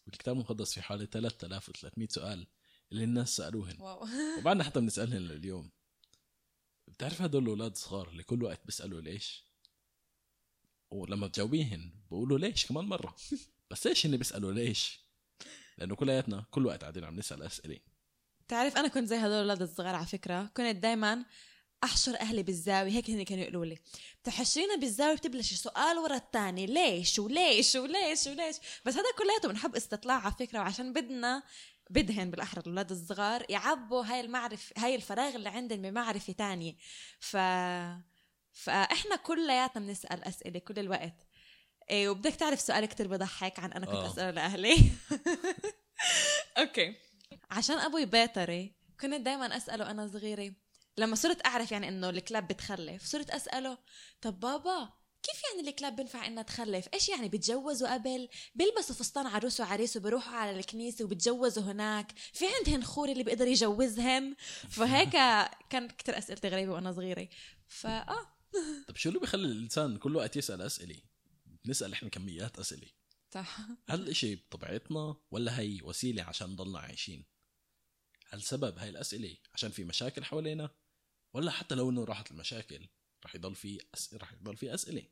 بالكتاب 0.07 0.35
المقدس 0.35 0.73
في 0.73 0.81
حوالي 0.81 1.05
3300 1.05 2.07
سؤال 2.07 2.47
اللي 2.91 3.03
الناس 3.03 3.35
سألوهن. 3.35 3.77
واو. 3.79 4.07
وبعدنا 4.39 4.63
حتى 4.63 4.79
بنسألهن 4.79 5.21
لليوم. 5.21 5.71
بتعرف 6.87 7.21
هدول 7.21 7.43
الأولاد 7.43 7.75
صغار 7.75 8.09
اللي 8.09 8.23
كل 8.23 8.43
وقت 8.43 8.65
بيسألوا 8.65 9.01
ليش؟ 9.01 9.45
ولما 10.91 11.27
بتجاوبيهن 11.27 11.93
بقولوا 12.11 12.39
ليش 12.39 12.65
كمان 12.65 12.85
مرة. 12.85 13.15
بس 13.71 13.87
ليش 13.87 14.05
هن 14.05 14.17
بيسألوا 14.17 14.51
ليش؟ 14.51 14.99
لأنه 15.77 15.95
كلياتنا 15.95 16.45
كل 16.51 16.65
وقت 16.65 16.81
قاعدين 16.81 17.03
عم 17.03 17.15
نسأل 17.15 17.43
أسئلة. 17.43 17.79
تعرف 18.47 18.77
أنا 18.77 18.87
كنت 18.87 19.07
زي 19.07 19.15
هدول 19.15 19.31
الأولاد 19.31 19.61
الصغار 19.61 19.95
على 19.95 20.05
فكرة. 20.05 20.45
كنت 20.45 20.75
دائما 20.75 21.25
أحشر 21.83 22.19
أهلي 22.19 22.43
بالزاوية. 22.43 22.91
هيك 22.91 23.09
هن 23.09 23.23
كانوا 23.23 23.43
يقولوا 23.43 23.65
لي. 23.65 23.77
بتحشرينا 24.23 24.75
بالزاوية 24.75 25.15
بتبلشي 25.15 25.55
سؤال 25.55 25.97
ورا 25.97 26.15
الثاني 26.15 26.65
ليش 26.65 27.19
وليش 27.19 27.75
وليش 27.75 28.27
وليش؟ 28.27 28.55
بس 28.85 28.93
هذا 28.93 29.11
كلياته 29.17 29.47
بنحب 29.47 29.75
استطلاع 29.75 30.19
على 30.19 30.33
فكرة 30.39 30.59
وعشان 30.59 30.93
بدنا 30.93 31.43
بدهن 31.89 32.31
بالاحرى 32.31 32.61
الأولاد 32.61 32.91
الصغار 32.91 33.45
يعبوا 33.49 34.05
هاي 34.05 34.19
المعرفه 34.19 34.73
هاي 34.77 34.95
الفراغ 34.95 35.35
اللي 35.35 35.49
عندهم 35.49 35.81
بمعرفة 35.81 36.33
تانية. 36.33 36.75
ف 37.19 37.37
فإحنا 38.51 39.15
كلياتنا 39.15 39.85
بنسأل 39.85 40.23
أسئلة 40.23 40.59
كل 40.59 40.79
الوقت. 40.79 41.27
إيه 41.89 42.09
وبدك 42.09 42.35
تعرف 42.35 42.61
سؤال 42.61 42.85
كتير 42.85 43.07
بضحك 43.07 43.59
عن 43.59 43.71
أنا 43.71 43.85
كنت 43.85 43.95
آه. 43.95 44.07
أسأله 44.07 44.31
لأهلي. 44.31 44.75
أوكي. 46.57 46.95
عشان 47.51 47.77
أبوي 47.77 48.05
بيطري 48.05 48.73
كنت 48.99 49.21
دائما 49.21 49.57
أسأله 49.57 49.91
أنا 49.91 50.07
صغيرة 50.07 50.53
لما 50.97 51.15
صرت 51.15 51.45
أعرف 51.45 51.71
يعني 51.71 51.87
إنه 51.87 52.09
الكلاب 52.09 52.47
بتخلف 52.47 53.05
صرت 53.05 53.29
أسأله 53.29 53.77
طب 54.21 54.39
بابا 54.39 54.93
كيف 55.23 55.41
يعني 55.43 55.69
الكلاب 55.69 55.95
بينفع 55.95 56.27
إنها 56.27 56.43
تخلف؟ 56.43 56.87
إيش 56.93 57.09
يعني 57.09 57.29
بيتجوزوا 57.29 57.93
قبل؟ 57.93 58.29
بيلبسوا 58.55 58.95
فستان 58.95 59.27
عروس 59.27 59.59
وعريس 59.59 59.97
وبيروحوا 59.97 60.33
على 60.33 60.59
الكنيسة 60.59 61.05
وبيتجوزوا 61.05 61.63
هناك، 61.63 62.11
في 62.33 62.45
عندهن 62.57 62.83
خور 62.83 63.09
اللي 63.09 63.23
بيقدر 63.23 63.47
يجوزهن، 63.47 64.35
فهيك 64.75 65.11
كان 65.69 65.87
كتير 65.87 66.17
أسئلتي 66.17 66.47
غريبة 66.47 66.71
وأنا 66.73 66.91
صغيرة. 66.91 67.29
فاه 67.67 68.35
طب 68.87 68.95
شو 68.95 69.09
اللي 69.09 69.19
بيخلي 69.19 69.45
الإنسان 69.45 69.97
كل 69.97 70.15
وقت 70.15 70.37
يسأل 70.37 70.61
أسئلة؟ 70.61 71.01
نسأل 71.65 71.93
إحنا 71.93 72.09
كميات 72.09 72.59
أسئلة. 72.59 72.87
صح. 73.33 73.57
هل 73.89 74.01
الاشي 74.01 74.35
بطبيعتنا 74.35 75.15
ولا 75.31 75.59
هي 75.59 75.81
وسيلة 75.83 76.23
عشان 76.23 76.49
نضلنا 76.49 76.79
عايشين؟ 76.79 77.25
هل 78.29 78.41
سبب 78.41 78.77
هاي 78.77 78.89
الأسئلة 78.89 79.37
عشان 79.53 79.71
في 79.71 79.83
مشاكل 79.83 80.23
حوالينا؟ 80.23 80.69
ولا 81.33 81.51
حتى 81.51 81.75
لو 81.75 81.89
إنه 81.89 82.03
راحت 82.03 82.31
المشاكل 82.31 82.87
رح 83.25 83.35
يضل 83.35 83.55
في 83.55 83.81
أس... 83.93 84.13
رح 84.13 84.33
يضل 84.33 84.57
في 84.57 84.73
أسئلة. 84.73 85.03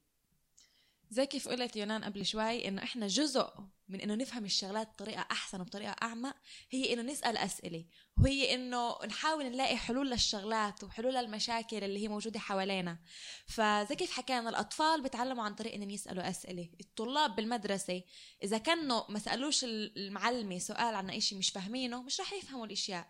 زي 1.10 1.26
كيف 1.26 1.50
قلت 1.50 1.76
يونان 1.76 2.04
قبل 2.04 2.26
شوي 2.26 2.68
إنه 2.68 2.84
إحنا 2.84 3.08
جزء 3.08 3.50
من 3.90 4.02
إنه 4.02 4.16
نفهم 4.16 4.46
الشغلات 4.46 4.88
بطريقة 4.88 5.28
أحسن 5.32 5.62
وبطريقة 5.62 5.96
أعمق 6.02 6.36
هي 6.70 6.94
إنه 6.94 7.02
نسأل 7.02 7.38
أسئلة. 7.38 7.86
وهي 8.22 8.56
إنه 8.56 8.96
نحاول 9.08 9.46
نلاقي 9.46 9.78
حلول 9.78 10.12
للشغلات 10.12 10.84
وحلول 10.84 11.14
للمشاكل 11.14 11.84
اللي 11.84 12.04
هي 12.04 12.08
موجودة 12.08 12.40
حوالينا. 12.40 13.00
فزي 13.48 13.96
كيف 13.96 14.12
حكينا 14.12 14.50
الأطفال 14.50 15.02
بتعلموا 15.02 15.44
عن 15.44 15.56
طريق 15.56 15.74
إنهم 15.74 15.90
يسألوا 15.90 16.30
أسئلة. 16.30 16.70
الطلاب 16.80 17.36
بالمدرسة 17.36 18.04
إذا 18.44 18.58
كانوا 18.58 19.12
ما 19.12 19.20
سألوش 19.20 19.64
المعلمة 19.64 20.58
سؤال 20.58 20.96
عن 20.96 21.20
شيء 21.20 21.38
مش 21.38 21.50
فاهمينه 21.50 22.02
مش 22.04 22.22
رح 22.22 22.34
يفهموا 22.34 22.66
الأشياء. 22.66 23.08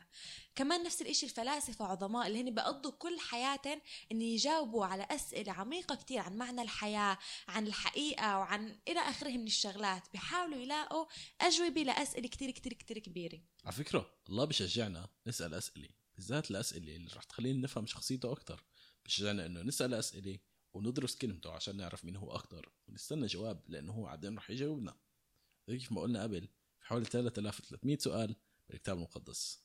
كمان 0.56 0.84
نفس 0.84 1.02
الإشي 1.02 1.26
الفلاسفة 1.26 1.86
عظماء 1.86 2.28
اللي 2.28 2.42
هن 2.42 2.54
بيقضوا 2.56 2.92
كل 2.92 3.20
حياتهم 3.20 3.82
ان 4.12 4.22
يجاوبوا 4.22 4.86
على 4.86 5.08
أسئلة 5.12 5.52
عميقة 5.52 5.96
كتير 5.96 6.20
عن 6.20 6.38
معنى 6.38 6.62
الحياة 6.62 7.18
عن 7.48 7.68
الحقيقة 7.68 8.40
وعن 8.40 8.80
إلى 8.88 9.00
آخره 9.00 9.32
من 9.32 9.48
الشغلات. 9.48 10.04
بيحاولوا 10.14 10.60
يلاقوا 10.60 11.06
أجوبة 11.42 11.84
لأسئلة 11.84 12.28
كتير 12.28 12.52
كتير 12.52 12.74
كتير 12.74 13.00
كبيرة. 13.00 13.51
على 13.64 13.74
فكرة 13.74 14.14
الله 14.30 14.46
بشجعنا 14.46 15.10
نسأل 15.28 15.54
أسئلة 15.54 15.90
بالذات 16.16 16.52
الأسئلة 16.52 16.96
اللي 16.96 17.10
رح 17.16 17.24
تخلينا 17.24 17.60
نفهم 17.60 17.86
شخصيته 17.86 18.32
أكثر 18.32 18.64
بشجعنا 19.06 19.46
إنه 19.46 19.62
نسأل 19.62 19.94
أسئلة 19.94 20.40
وندرس 20.74 21.16
كلمته 21.16 21.52
عشان 21.52 21.78
نعرف 21.78 22.06
مين 22.06 22.16
هو 22.16 22.36
أكثر 22.36 22.72
ونستنى 22.88 23.28
جواب 23.28 23.62
لأنه 23.68 23.94
هو 23.94 24.04
بعدين 24.04 24.38
رح 24.38 24.50
يجاوبنا. 24.50 24.98
زي 25.68 25.78
كيف 25.78 25.92
ما 25.92 26.02
قلنا 26.02 26.24
قبل 26.24 26.42
في 26.80 26.86
حوالي 26.86 27.06
3300 27.06 27.98
سؤال 27.98 28.36
بالكتاب 28.70 28.98
المقدس. 28.98 29.60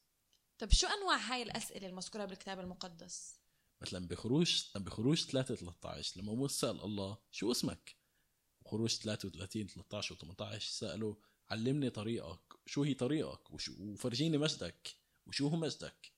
طب 0.58 0.72
شو 0.72 0.86
أنواع 0.86 1.16
هاي 1.16 1.42
الأسئلة 1.42 1.86
المذكورة 1.86 2.24
بالكتاب 2.24 2.60
المقدس؟ 2.60 3.40
مثلا 3.82 4.06
بخروج 4.06 4.64
بخروج 4.76 5.24
3 5.24 5.54
13 5.54 6.20
لما 6.20 6.34
موسى 6.34 6.58
سأل 6.58 6.80
الله 6.80 7.18
شو 7.30 7.52
اسمك؟ 7.52 7.96
وخروج 8.60 8.90
33 8.90 9.66
13 9.66 10.14
و 10.14 10.16
18 10.16 10.70
سألوا 10.70 11.14
علمني 11.50 11.90
طريقك. 11.90 12.45
شو 12.66 12.82
هي 12.82 12.94
طريقك؟ 12.94 13.50
وشو 13.50 13.72
وفرجيني 13.78 14.38
مجدك. 14.38 14.96
وشو 15.26 15.48
هو 15.48 15.56
مجدك؟ 15.56 16.12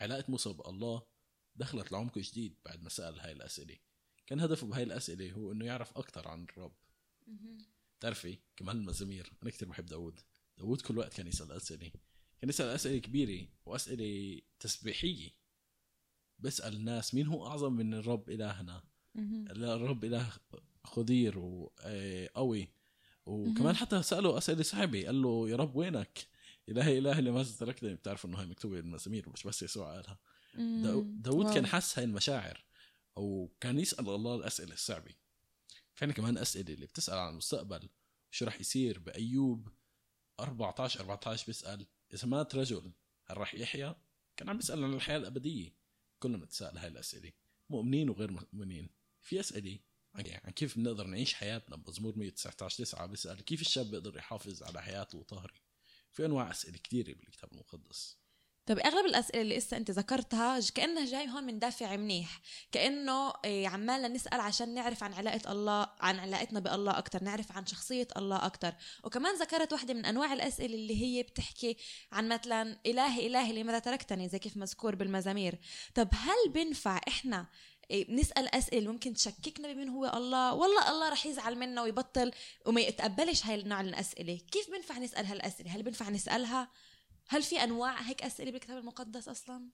علاقة 0.00 0.24
موسى 0.28 0.52
بالله 0.52 1.02
دخلت 1.56 1.92
لعمق 1.92 2.18
جديد 2.18 2.56
بعد 2.64 2.82
ما 2.82 2.88
سأل 2.88 3.20
هاي 3.20 3.32
الأسئلة. 3.32 3.76
كان 4.26 4.40
هدفه 4.40 4.66
بهاي 4.66 4.82
الأسئلة 4.82 5.32
هو 5.32 5.52
إنه 5.52 5.64
يعرف 5.64 5.98
أكثر 5.98 6.28
عن 6.28 6.44
الرب. 6.44 6.74
تعرفي 8.00 8.38
كمان 8.56 8.76
المزامير؟ 8.76 9.32
أنا 9.42 9.50
كثير 9.50 9.68
بحب 9.68 9.86
داود 9.86 10.20
داود 10.58 10.80
كل 10.80 10.98
وقت 10.98 11.14
كان 11.14 11.26
يسأل 11.26 11.52
أسئلة. 11.52 11.90
كان 12.40 12.48
يسأل 12.48 12.68
أسئلة 12.68 12.98
كبيرة 12.98 13.48
وأسئلة 13.66 14.40
تسبيحية. 14.60 15.30
بسأل 16.38 16.76
الناس 16.76 17.14
مين 17.14 17.26
هو 17.26 17.46
أعظم 17.46 17.72
من 17.72 17.94
الرب 17.94 18.30
إلهنا؟ 18.30 18.84
الرب 19.16 20.04
إله 20.04 20.32
خضير 20.84 21.38
وقوي 21.38 22.68
وكمان. 23.26 23.76
حتى 23.76 24.02
سأله 24.02 24.38
أسئلة 24.38 24.62
صعبة 24.62 25.04
قال 25.06 25.22
له 25.22 25.48
يا 25.48 25.56
رب 25.56 25.76
وينك؟ 25.76 26.26
إلهي 26.68 26.98
إلهي 26.98 27.20
لماذا 27.22 27.56
تركتني 27.58 27.94
بتعرف 27.94 28.24
إنه 28.26 28.40
هاي 28.40 28.46
مكتوبة 28.46 28.76
بالمزامير 28.76 29.28
مش 29.28 29.42
بس 29.46 29.62
يسوع 29.62 29.94
قالها. 29.94 30.18
دا- 30.54 31.04
داود. 31.06 31.54
كان 31.54 31.66
حس 31.66 31.98
هاي 31.98 32.04
المشاعر 32.04 32.64
أو 33.16 33.52
كان 33.60 33.78
يسأل 33.78 34.08
الله 34.08 34.34
الأسئلة 34.34 34.74
الصعبة. 34.74 35.14
فين 35.94 36.10
كمان 36.12 36.38
أسئلة 36.38 36.74
اللي 36.74 36.86
بتسأل 36.86 37.18
عن 37.18 37.32
المستقبل 37.32 37.88
شو 38.30 38.44
رح 38.44 38.60
يصير 38.60 38.98
بأيوب 38.98 39.68
14 40.40 41.00
14 41.00 41.46
بيسأل 41.46 41.86
إذا 42.14 42.26
مات 42.26 42.54
رجل 42.54 42.92
هل 43.26 43.36
رح 43.38 43.54
يحيا؟ 43.54 43.96
كان 44.36 44.48
عم 44.48 44.56
بيسأل 44.56 44.84
عن 44.84 44.94
الحياة 44.94 45.16
الأبدية. 45.18 45.74
كلنا 46.18 46.36
بنتساءل 46.36 46.78
هاي 46.78 46.88
الأسئلة 46.88 47.32
مؤمنين 47.70 48.10
وغير 48.10 48.30
مؤمنين. 48.30 48.88
في 49.22 49.40
أسئلة 49.40 49.78
عن 50.14 50.24
عن 50.44 50.52
كيف 50.52 50.78
بنقدر 50.78 51.06
نعيش 51.06 51.34
حياتنا 51.34 51.76
بمزمور 51.76 52.18
119 52.18 52.84
9 52.84 53.06
بيسأل 53.06 53.40
كيف 53.40 53.60
الشاب 53.60 53.90
بيقدر 53.90 54.16
يحافظ 54.16 54.62
على 54.62 54.82
حياته 54.82 55.18
وطهره؟ 55.18 55.54
في 56.12 56.24
أنواع 56.26 56.50
أسئلة 56.50 56.78
كثيرة 56.78 57.14
بالكتاب 57.14 57.52
المقدس. 57.52 58.20
طب 58.66 58.78
أغلب 58.78 59.06
الأسئلة 59.06 59.42
اللي 59.42 59.56
اسا 59.56 59.76
أنت 59.76 59.90
ذكرتها 59.90 60.60
كأنها 60.74 61.04
جاي 61.04 61.28
هون 61.28 61.44
من 61.44 61.58
دافع 61.58 61.96
منيح. 61.96 62.40
كأنه 62.72 63.32
إيه، 63.44 63.68
عمالنا 63.68 64.08
نسأل 64.08 64.40
عشان 64.40 64.74
نعرف 64.74 65.02
عن 65.02 65.12
علاقة 65.12 65.52
الله 65.52 65.88
عن 66.00 66.18
علاقتنا 66.18 66.60
بالله 66.60 66.98
أكثر 66.98 67.24
نعرف 67.24 67.52
عن 67.52 67.66
شخصية 67.66 68.08
الله 68.16 68.46
أكثر 68.46 68.74
وكمان 69.04 69.38
ذكرت 69.38 69.72
واحدة 69.72 69.94
من 69.94 70.04
أنواع 70.04 70.32
الأسئلة 70.32 70.74
اللي 70.74 71.02
هي 71.02 71.22
بتحكي 71.22 71.76
عن 72.12 72.28
مثلا 72.28 72.78
الهي 72.86 73.26
الهي 73.26 73.62
لماذا 73.62 73.78
تركتني؟ 73.78 74.28
زي 74.28 74.38
كيف 74.38 74.56
مذكور 74.56 74.94
بالمزامير. 74.94 75.58
طب 75.94 76.08
هل 76.12 76.52
بنفع 76.52 77.00
إحنا 77.08 77.46
إيه، 77.90 78.14
نسال 78.14 78.54
أسئلة 78.54 78.92
ممكن 78.92 79.14
تشككنا 79.14 79.72
بمين 79.72 79.88
هو 79.88 80.06
الله؟ 80.06 80.54
والله 80.54 80.90
الله 80.90 81.08
رح 81.08 81.26
يزعل 81.26 81.58
منا 81.58 81.82
ويبطل 81.82 82.30
وما 82.66 82.80
يتقبلش 82.80 83.46
هاي 83.46 83.60
النوع 83.60 83.82
من 83.82 83.88
الأسئلة. 83.88 84.40
كيف 84.50 84.70
بنفع 84.70 84.98
نسأل 84.98 85.26
هالأسئلة؟ 85.26 85.70
هل 85.70 85.82
بنفع 85.82 86.10
نسألها؟ 86.10 86.70
هل 87.28 87.42
في 87.42 87.64
أنواع 87.64 88.00
هيك 88.00 88.22
أسئلة 88.22 88.50
بالكتاب 88.50 88.78
المقدس 88.78 89.28
أصلا؟ 89.28 89.68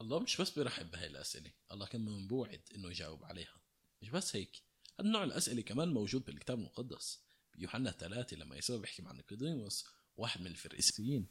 الله 0.00 0.20
مش 0.20 0.40
بس 0.40 0.50
بيرحب 0.50 0.90
بهاي 0.90 1.06
الأسئلة. 1.06 1.50
الله 1.72 1.86
كان 1.86 2.00
من 2.00 2.26
بوعد 2.26 2.60
إنه 2.74 2.90
يجاوب 2.90 3.24
عليها. 3.24 3.54
مش 4.02 4.10
بس 4.10 4.36
هيك. 4.36 4.62
هذا 5.00 5.08
النوع 5.08 5.24
الأسئلة 5.24 5.62
كمان 5.62 5.88
موجود 5.94 6.24
بالكتاب 6.24 6.58
المقدس. 6.58 7.20
بيوحنا 7.54 7.90
ثلاثة 7.90 8.36
لما 8.36 8.56
يسوع 8.56 8.76
بيحكي 8.76 9.02
مع 9.02 9.12
نيقوديموس 9.12 9.86
واحد 10.16 10.40
من 10.40 10.46
الفريسيين 10.46 11.26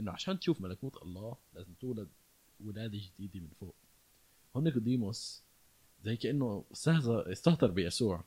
إنه 0.00 0.12
عشان 0.12 0.40
تشوف 0.40 0.60
ملكوت 0.60 1.02
الله 1.02 1.36
لازم 1.52 1.74
تولد 1.74 2.10
ولادة 2.60 2.98
جديدة 2.98 3.40
من 3.40 3.50
فوق. 3.60 3.76
هون 4.56 4.64
نيقوديموس 4.64 5.42
زي 6.02 6.16
كأنه 6.16 6.64
استهزأ 6.72 7.32
استهتر 7.32 7.70
بيسوع. 7.70 8.24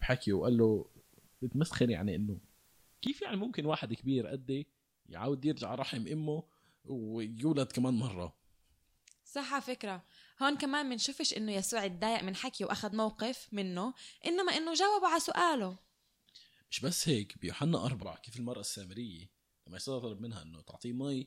بحكي 0.00 0.32
وقال 0.32 0.58
له 0.58 0.90
بتمسخر 1.42 1.90
يعني 1.90 2.16
إنه 2.16 2.38
كيف 3.02 3.22
يعني 3.22 3.36
ممكن 3.36 3.66
واحد 3.66 3.94
كبير 3.94 4.26
قدي 4.26 4.66
يعاود 5.08 5.44
يرجع 5.44 5.74
رحم 5.74 6.06
أمه 6.06 6.42
ويولد 6.84 7.72
كمان 7.72 7.94
مرة؟ 7.94 8.36
صح 9.24 9.58
فكرة. 9.58 10.02
هون 10.42 10.56
كمان 10.56 10.86
منشوفش 10.86 11.34
إنه 11.34 11.52
يسوع 11.52 11.84
اتضايق 11.84 12.22
من 12.22 12.36
حكي 12.36 12.64
وأخذ 12.64 12.96
موقف 12.96 13.48
منه 13.52 13.94
إنما 14.26 14.52
إنه 14.56 14.74
جاوب 14.74 15.04
على 15.04 15.20
سؤاله. 15.20 15.78
مش 16.70 16.80
بس 16.80 17.08
هيك 17.08 17.38
بيوحنا 17.38 17.84
أربعة 17.86 18.18
كيف 18.18 18.36
المرأة 18.36 18.60
السامرية 18.60 19.30
لما 19.66 19.76
يسوع 19.76 19.98
طلب 19.98 20.20
منها 20.20 20.42
إنه 20.42 20.60
تعطيه 20.60 20.92
مي 20.92 21.26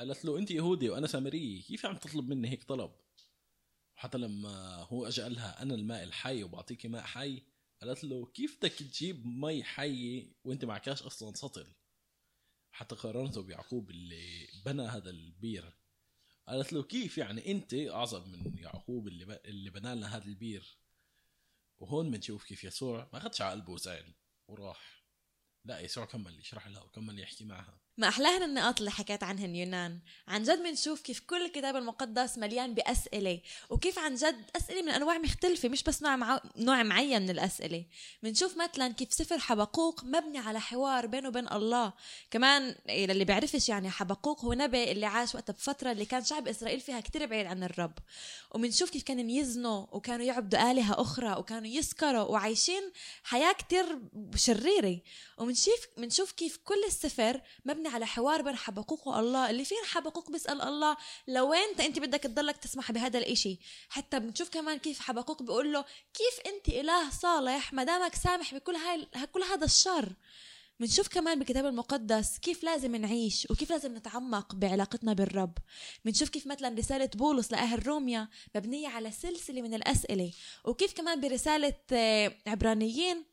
قالت 0.00 0.24
له 0.24 0.38
أنت 0.38 0.50
يهودي 0.50 0.90
وأنا 0.90 1.06
سامرية 1.06 1.62
كيف 1.62 1.86
عم 1.86 1.96
تطلب 1.96 2.28
مني 2.28 2.48
هيك 2.48 2.64
طلب؟ 2.64 2.90
وحتى 4.02 4.18
لما 4.18 4.74
هو 4.76 5.06
أجا 5.06 5.22
قال 5.22 5.34
لها 5.34 5.62
أنا 5.62 5.74
الماء 5.74 6.02
الحي 6.02 6.42
وبعطيكي 6.42 6.88
ماء 6.88 7.02
حي؟ 7.02 7.42
قالت 7.82 8.04
له 8.04 8.26
كيف 8.26 8.56
بدك 8.56 8.72
تجيب 8.72 9.26
مي 9.26 9.64
حية 9.64 10.32
وأنت 10.44 10.64
معكاش 10.64 11.02
أصلا 11.02 11.34
سطل؟ 11.34 11.72
حتى 12.72 12.94
قارنته 12.94 13.42
بيعقوب 13.42 13.90
اللي 13.90 14.48
بنى 14.64 14.82
هذا 14.82 15.10
البير. 15.10 15.74
قالت 16.48 16.72
له 16.72 16.82
كيف 16.82 17.18
يعني 17.18 17.50
أنت 17.50 17.74
أعظم 17.74 18.28
من 18.28 18.58
يعقوب 18.58 19.08
اللي. 19.08 19.40
اللي 19.44 19.70
بنى 19.70 19.94
لنا 19.94 20.16
هذا 20.16 20.24
البير؟ 20.24 20.78
وهون 21.78 22.10
بنشوف 22.10 22.44
كيف 22.44 22.64
يسوع 22.64 23.08
ما 23.12 23.18
اخذش 23.18 23.42
على 23.42 23.50
قلبه 23.50 23.72
وزعل 23.72 24.14
وراح. 24.48 25.04
لا 25.64 25.80
يسوع 25.80 26.04
كمل 26.04 26.38
يشرح 26.40 26.68
لها 26.68 26.82
وكمل 26.82 27.18
يحكي 27.18 27.44
معها. 27.44 27.80
ما 27.96 28.08
أحلاهن 28.08 28.42
النقاط 28.42 28.78
اللي 28.78 28.90
حكيت 28.90 29.22
عنهن 29.22 29.54
يونان. 29.56 29.98
عن 30.28 30.42
جد 30.42 30.62
بنشوف 30.62 31.00
كيف 31.00 31.20
كل 31.20 31.44
الكتاب 31.44 31.76
المقدس 31.76 32.38
مليان 32.38 32.74
بأسئلة 32.74 33.40
وكيف 33.70 33.98
عن 33.98 34.14
جد 34.14 34.50
أسئلة 34.56 34.82
من 34.82 34.88
أنواع 34.88 35.18
مختلفة 35.18 35.68
مش 35.68 35.82
بس 35.82 36.02
نوع, 36.02 36.16
مع... 36.16 36.40
نوع 36.56 36.82
معين 36.82 37.22
من 37.22 37.30
الأسئلة. 37.30 37.84
بنشوف 38.22 38.56
مثلا 38.56 38.92
كيف 38.92 39.12
سفر 39.12 39.38
حبقوق 39.38 40.04
مبني 40.04 40.38
على 40.38 40.60
حوار 40.60 41.06
بينه 41.06 41.28
وبين 41.28 41.52
الله. 41.52 41.92
كمان 42.30 42.74
للي 42.88 43.24
بيعرفش 43.24 43.68
يعني 43.68 43.90
حبقوق 43.90 44.44
هو 44.44 44.52
نبي 44.52 44.92
اللي 44.92 45.06
عاش 45.06 45.34
وقتها 45.34 45.52
بفترة 45.52 45.92
اللي 45.92 46.04
كان 46.04 46.24
شعب 46.24 46.48
إسرائيل 46.48 46.80
فيها 46.80 47.00
كتير 47.00 47.26
بعيد 47.26 47.46
عن 47.46 47.62
الرب. 47.62 47.98
وبنشوف 48.50 48.90
كيف 48.90 49.02
كانوا 49.02 49.30
يزنوا 49.30 49.86
وكانوا 49.92 50.26
يعبدوا 50.26 50.70
آلهة 50.70 51.00
أخرى 51.00 51.32
وكانوا 51.38 51.68
يسكروا 51.68 52.22
وعايشين 52.22 52.82
حياة 53.22 53.52
كتير 53.52 53.98
شريرة. 54.36 55.00
وبنشوف 55.38 55.86
بنشوف 55.96 56.32
كيف 56.32 56.56
كل 56.64 56.84
السفر 56.86 57.40
مبني 57.64 57.81
على 57.86 58.06
حوار 58.06 58.42
بين 58.42 58.56
حبقوق 58.56 59.08
والله 59.08 59.50
اللي 59.50 59.64
فيه 59.64 59.76
حبقوق 59.84 60.30
بيسأل 60.30 60.60
الله 60.62 60.96
لوين 61.28 61.68
انت 61.70 61.80
انت 61.80 61.98
بدك 61.98 62.20
تضلك 62.20 62.56
تسمح 62.56 62.92
بهذا 62.92 63.18
الإشي. 63.18 63.58
حتى 63.88 64.20
بنشوف 64.20 64.48
كمان 64.48 64.78
كيف 64.78 65.00
حبقوق 65.00 65.42
بيقول 65.42 65.72
له 65.72 65.84
كيف 66.14 66.54
انت 66.54 66.68
إله 66.68 67.10
صالح 67.10 67.72
ما 67.72 67.84
دامك 67.84 68.14
سامح 68.14 68.54
بكل 68.54 68.74
هاي 68.74 69.06
كل 69.32 69.42
هذا 69.42 69.64
الشر؟ 69.64 70.12
بنشوف 70.80 71.08
كمان 71.08 71.38
بالكتاب 71.38 71.66
المقدس 71.66 72.38
كيف 72.38 72.64
لازم 72.64 72.96
نعيش 72.96 73.46
وكيف 73.50 73.70
لازم 73.70 73.96
نتعمق 73.96 74.54
بعلاقتنا 74.54 75.12
بالرب. 75.12 75.58
بنشوف 76.04 76.28
كيف 76.28 76.46
مثلا 76.46 76.78
رسالة 76.78 77.10
بولس 77.14 77.52
لأهل 77.52 77.86
روميا 77.86 78.28
مبنية 78.54 78.88
على 78.88 79.10
سلسلة 79.10 79.62
من 79.62 79.74
الأسئلة. 79.74 80.32
وكيف 80.64 80.92
كمان 80.92 81.20
برسالة 81.20 81.74
آه، 81.92 82.32
عبرانيين 82.46 83.31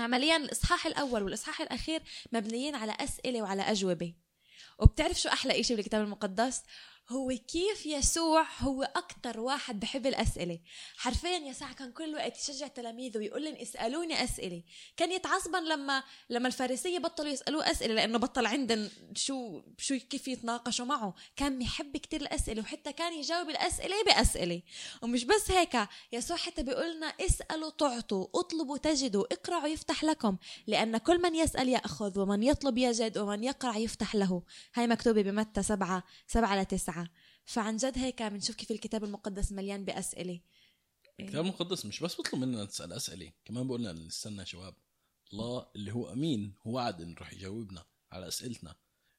عمليا 0.00 0.36
الإصحاح 0.36 0.86
الأول 0.86 1.22
والإصحاح 1.22 1.60
الأخير 1.60 2.02
مبنيين 2.32 2.74
على 2.74 2.96
أسئلة 3.00 3.42
وعلى 3.42 3.62
أجوبة. 3.62 4.14
وبتعرف 4.78 5.20
شو 5.20 5.28
أحلى 5.28 5.60
إشي 5.60 5.76
بالكتاب 5.76 6.02
المقدس؟ 6.02 6.62
هو 7.08 7.28
كيف 7.48 7.86
يسوع 7.86 8.46
هو 8.60 8.82
أكتر 8.82 9.40
واحد 9.40 9.80
بحب 9.80 10.06
الأسئلة. 10.06 10.58
حرفيا 10.96 11.38
يسوع 11.38 11.72
كان 11.72 11.92
كل 11.92 12.14
وقت 12.14 12.38
يشجع 12.38 12.66
تلاميذه 12.66 13.18
ويقول 13.18 13.44
لهم 13.44 13.54
اسألوني 13.54 14.24
أسئلة. 14.24 14.62
كان 14.96 15.12
يتعصبا 15.12 15.56
لما 15.56 16.02
لما 16.30 16.48
الفارسية 16.48 16.98
بطلوا 16.98 17.32
يسألوه 17.32 17.70
أسئلة 17.70 17.94
لأنه 17.94 18.18
بطل 18.18 18.46
عندهم 18.46 18.88
شو 19.14 19.62
شو 19.78 19.98
كيف 19.98 20.28
يتناقشوا 20.28 20.84
معه. 20.84 21.14
كان 21.36 21.62
يحب 21.62 21.96
كتير 21.96 22.20
الأسئلة 22.20 22.62
وحتى 22.62 22.92
كان 22.92 23.12
يجاوب 23.12 23.50
الأسئلة 23.50 23.96
بأسئلة. 24.06 24.62
ومش 25.02 25.24
بس 25.24 25.50
هيك 25.50 25.78
يسوع 26.12 26.36
حتى 26.36 26.62
بيقول 26.62 26.96
لنا 26.96 27.06
اسألوا 27.06 27.70
تعطوا 27.70 28.26
اطلبوا 28.34 28.78
تجدوا 28.78 29.24
اقرعوا 29.32 29.68
يفتح 29.68 30.04
لكم. 30.04 30.36
لأن 30.66 30.98
كل 30.98 31.22
من 31.22 31.34
يسأل 31.34 31.68
يأخذ 31.68 32.20
ومن 32.20 32.42
يطلب 32.42 32.78
يجد 32.78 33.18
ومن 33.18 33.44
يقرع 33.44 33.76
يفتح 33.76 34.14
له. 34.14 34.42
هاي 34.74 34.86
مكتوبة 34.86 35.22
بمتى 35.22 35.62
سبعة 35.62 36.04
سبعة 36.26 36.62
لتسعة. 36.62 36.95
فعن 37.46 37.76
جد 37.76 37.98
هيك 37.98 38.22
بنشوف 38.22 38.56
كيف 38.56 38.70
الكتاب 38.70 39.04
المقدس 39.04 39.52
مليان 39.52 39.84
بأسئلة. 39.84 40.40
الكتاب 41.20 41.44
المقدس 41.44 41.86
مش 41.86 42.00
بس 42.00 42.16
بيطلب 42.16 42.40
مننا 42.40 42.64
نسأل 42.64 42.92
أسئلة 42.92 43.32
كمان 43.44 43.66
بقولنا 43.66 43.92
نستنى 43.92 44.46
شباب 44.46 44.74
الله 45.32 45.66
اللي 45.76 45.92
هو 45.92 46.12
أمين 46.12 46.54
هو 46.66 46.72
وعد 46.72 47.00
إنه 47.00 47.14
رح 47.20 47.32
يجاوبنا 47.32 47.84
على 48.12 48.28
أسئلتنا. 48.28 48.74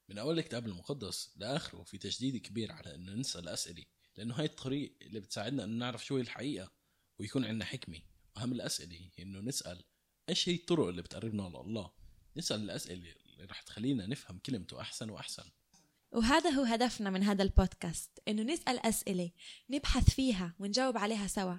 من 0.08 0.18
أول 0.18 0.38
الكتاب 0.38 0.66
المقدس 0.66 1.32
لآخره 1.36 1.82
في 1.82 1.98
تجديد 1.98 2.36
كبير 2.36 2.72
على 2.72 2.94
إنه 2.94 3.12
نسأل 3.12 3.48
أسئلة 3.48 3.84
لأنه 4.16 4.34
هاي 4.34 4.44
الطريق 4.44 4.96
اللي 5.02 5.20
بتساعدنا 5.20 5.64
إنه 5.64 5.78
نعرف 5.78 6.04
شو 6.04 6.16
هي 6.16 6.22
الحقيقة 6.22 6.72
ويكون 7.18 7.44
عندنا 7.44 7.64
حكمة. 7.64 8.00
وأهم 8.36 8.52
الأسئلة 8.52 9.10
هي 9.16 9.22
إنه 9.22 9.40
نسأل 9.40 9.84
إيش 10.28 10.48
هي 10.48 10.54
الطرق 10.54 10.86
اللي 10.86 11.02
بتقربنا 11.02 11.42
لله. 11.42 11.92
نسأل 12.36 12.60
الأسئلة 12.60 13.14
اللي 13.26 13.44
رح 13.44 13.62
تخلينا 13.62 14.06
نفهم 14.06 14.38
كلمته 14.38 14.80
أحسن 14.80 15.10
وأحسن. 15.10 15.44
وهذا 16.12 16.50
هو 16.50 16.62
هدفنا 16.62 17.10
من 17.10 17.22
هذا 17.22 17.42
البودكاست 17.42 18.10
إنه 18.28 18.42
نسأل 18.42 18.86
أسئلة 18.86 19.30
نبحث 19.70 20.10
فيها 20.10 20.54
ونجاوب 20.58 20.98
عليها 20.98 21.26
سوا. 21.26 21.56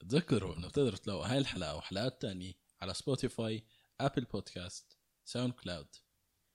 تذكروا 0.00 0.56
إنه 0.56 0.68
بتقدروا 0.68 0.98
تلاقوا 0.98 1.26
هاي 1.26 1.38
الحلقة 1.38 1.76
وحلقات 1.76 2.22
تانية 2.22 2.52
على 2.82 2.94
Spotify 2.94 3.64
Apple 4.00 4.24
Podcast 4.24 4.96
SoundCloud 5.24 5.96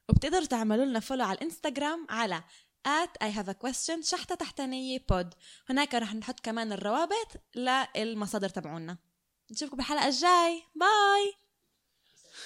وبتقدروا 0.09 0.45
تعملوا 0.45 0.85
لنا 0.85 0.99
follow 0.99 1.25
على 1.25 1.37
الانستغرام 1.37 2.07
على 2.09 2.43
at 2.87 3.27
I 3.27 3.29
have 3.29 3.47
a 3.47 3.53
question 3.53 4.01
شحطة 4.03 4.35
تحتانية 4.35 5.05
pod 5.09 5.33
هناك 5.69 5.95
رح 5.95 6.15
نحط 6.15 6.39
كمان 6.39 6.71
الروابط 6.71 7.55
للمصادر 7.55 8.49
تبعونا. 8.49 8.97
نشوفكم 9.51 9.77
بالحلقة 9.77 10.07
الجاي. 10.07 10.63
bye 10.75 11.33